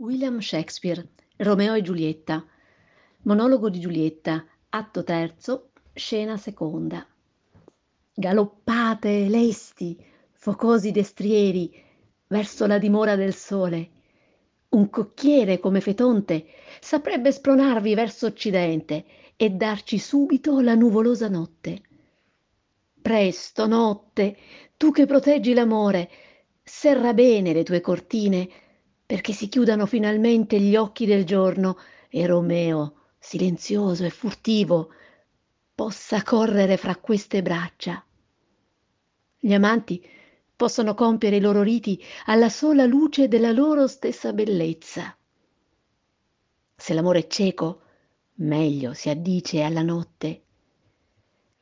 William 0.00 0.38
Shakespeare, 0.38 1.10
Romeo 1.36 1.74
e 1.74 1.82
Giulietta. 1.82 2.42
Monologo 3.24 3.68
di 3.68 3.80
Giulietta, 3.80 4.46
atto 4.70 5.04
terzo, 5.04 5.72
scena 5.92 6.38
seconda. 6.38 7.06
Galoppate 8.14 9.28
lesti, 9.28 10.02
focosi 10.30 10.90
destrieri, 10.90 11.70
verso 12.28 12.66
la 12.66 12.78
dimora 12.78 13.14
del 13.14 13.34
sole. 13.34 13.90
Un 14.70 14.88
cocchiere 14.88 15.58
come 15.58 15.82
Fetonte 15.82 16.46
saprebbe 16.80 17.30
spronarvi 17.30 17.94
verso 17.94 18.24
occidente 18.24 19.04
e 19.36 19.50
darci 19.50 19.98
subito 19.98 20.60
la 20.60 20.74
nuvolosa 20.74 21.28
notte. 21.28 21.82
Presto, 23.02 23.66
notte, 23.66 24.34
tu 24.78 24.92
che 24.92 25.04
proteggi 25.04 25.52
l'amore, 25.52 26.08
serra 26.62 27.12
bene 27.12 27.52
le 27.52 27.64
tue 27.64 27.82
cortine, 27.82 28.48
perché 29.10 29.32
si 29.32 29.48
chiudano 29.48 29.86
finalmente 29.86 30.60
gli 30.60 30.76
occhi 30.76 31.04
del 31.04 31.24
giorno 31.24 31.76
e 32.08 32.26
Romeo, 32.26 33.08
silenzioso 33.18 34.04
e 34.04 34.10
furtivo, 34.10 34.90
possa 35.74 36.22
correre 36.22 36.76
fra 36.76 36.94
queste 36.94 37.42
braccia. 37.42 38.04
Gli 39.36 39.52
amanti 39.52 40.00
possono 40.54 40.94
compiere 40.94 41.38
i 41.38 41.40
loro 41.40 41.62
riti 41.62 42.00
alla 42.26 42.48
sola 42.48 42.84
luce 42.84 43.26
della 43.26 43.50
loro 43.50 43.88
stessa 43.88 44.32
bellezza. 44.32 45.18
Se 46.76 46.94
l'amore 46.94 47.18
è 47.18 47.26
cieco, 47.26 47.80
meglio 48.34 48.94
si 48.94 49.10
addice 49.10 49.62
alla 49.62 49.82
notte. 49.82 50.42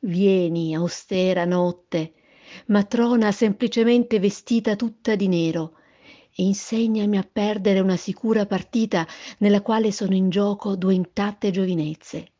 Vieni, 0.01 0.75
austera 0.75 1.45
notte, 1.45 2.13
matrona 2.67 3.31
semplicemente 3.31 4.19
vestita 4.19 4.75
tutta 4.75 5.15
di 5.15 5.27
nero, 5.27 5.77
insegnami 6.43 7.17
a 7.17 7.27
perdere 7.29 7.79
una 7.79 7.97
sicura 7.97 8.45
partita 8.45 9.07
nella 9.39 9.61
quale 9.61 9.91
sono 9.91 10.15
in 10.15 10.29
gioco 10.29 10.75
due 10.75 10.93
intatte 10.93 11.51
giovinezze. 11.51 12.31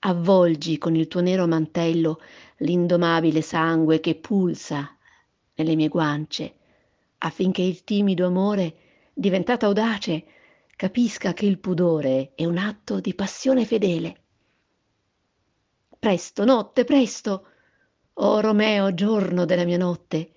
Avvolgi 0.00 0.78
con 0.78 0.96
il 0.96 1.08
tuo 1.08 1.20
nero 1.20 1.46
mantello 1.46 2.20
l'indomabile 2.58 3.42
sangue 3.42 4.00
che 4.00 4.14
pulsa 4.14 4.96
nelle 5.54 5.74
mie 5.74 5.88
guance, 5.88 6.54
affinché 7.18 7.62
il 7.62 7.84
timido 7.84 8.26
amore, 8.26 8.76
diventato 9.12 9.66
audace, 9.66 10.24
capisca 10.74 11.34
che 11.34 11.44
il 11.44 11.58
pudore 11.58 12.32
è 12.34 12.46
un 12.46 12.56
atto 12.56 13.00
di 13.00 13.14
passione 13.14 13.66
fedele. 13.66 14.22
Presto, 15.98 16.46
notte, 16.46 16.84
presto! 16.84 17.46
Oh 18.14 18.40
Romeo, 18.40 18.94
giorno 18.94 19.44
della 19.44 19.64
mia 19.64 19.76
notte! 19.76 20.32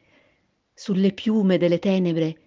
Sulle 0.73 1.13
piume 1.13 1.57
delle 1.57 1.79
tenebre, 1.79 2.37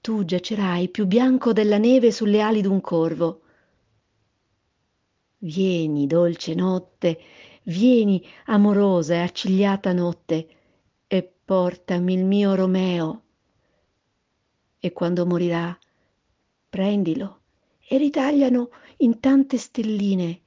tu 0.00 0.24
giacerai 0.24 0.88
più 0.88 1.06
bianco 1.06 1.52
della 1.52 1.78
neve 1.78 2.10
sulle 2.10 2.40
ali 2.40 2.62
d'un 2.62 2.80
corvo. 2.80 3.42
Vieni, 5.38 6.06
dolce 6.06 6.54
notte, 6.54 7.20
vieni, 7.64 8.26
amorosa 8.46 9.14
e 9.14 9.18
accigliata 9.18 9.92
notte, 9.92 10.48
e 11.06 11.32
portami 11.44 12.14
il 12.14 12.24
mio 12.24 12.54
Romeo. 12.54 13.22
E 14.78 14.92
quando 14.92 15.26
morirà, 15.26 15.78
prendilo 16.68 17.40
e 17.86 17.98
ritagliano 17.98 18.70
in 18.98 19.20
tante 19.20 19.58
stelline, 19.58 20.40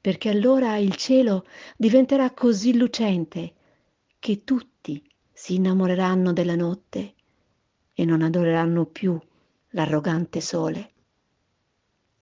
perché 0.00 0.28
allora 0.28 0.76
il 0.76 0.94
cielo 0.96 1.46
diventerà 1.76 2.32
così 2.32 2.76
lucente 2.76 3.54
che 4.18 4.44
tutti 4.44 4.67
si 5.40 5.54
innamoreranno 5.54 6.32
della 6.32 6.56
notte 6.56 7.14
e 7.94 8.04
non 8.04 8.22
adoreranno 8.22 8.86
più 8.86 9.16
l'arrogante 9.68 10.40
sole. 10.40 10.90